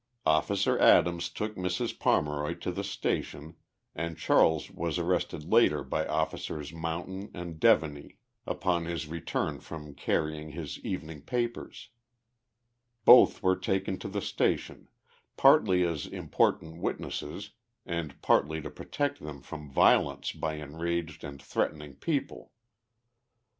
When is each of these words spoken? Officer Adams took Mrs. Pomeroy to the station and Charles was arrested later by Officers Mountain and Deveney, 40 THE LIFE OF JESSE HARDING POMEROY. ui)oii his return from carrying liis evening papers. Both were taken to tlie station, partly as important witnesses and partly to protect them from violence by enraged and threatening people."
Officer 0.25 0.79
Adams 0.79 1.29
took 1.29 1.53
Mrs. 1.55 1.99
Pomeroy 1.99 2.55
to 2.55 2.71
the 2.71 2.83
station 2.83 3.55
and 3.93 4.17
Charles 4.17 4.71
was 4.71 4.97
arrested 4.97 5.51
later 5.53 5.83
by 5.83 6.07
Officers 6.07 6.73
Mountain 6.73 7.29
and 7.35 7.59
Deveney, 7.59 7.77
40 7.77 7.83
THE 7.83 7.97
LIFE 7.99 7.99
OF 7.99 8.01
JESSE 8.01 8.03
HARDING 8.03 8.59
POMEROY. 8.59 8.81
ui)oii 8.81 8.89
his 8.93 9.07
return 9.07 9.59
from 9.59 9.93
carrying 9.93 10.51
liis 10.53 10.79
evening 10.83 11.21
papers. 11.21 11.89
Both 13.05 13.43
were 13.43 13.55
taken 13.55 13.99
to 13.99 14.09
tlie 14.09 14.23
station, 14.23 14.89
partly 15.37 15.83
as 15.85 16.07
important 16.07 16.81
witnesses 16.81 17.51
and 17.85 18.19
partly 18.23 18.59
to 18.59 18.71
protect 18.71 19.19
them 19.19 19.43
from 19.43 19.69
violence 19.69 20.31
by 20.31 20.55
enraged 20.55 21.23
and 21.23 21.39
threatening 21.39 21.93
people." 21.93 22.51